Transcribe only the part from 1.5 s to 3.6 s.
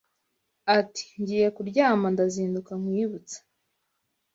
kulyama Ndazinduka nkwibutsa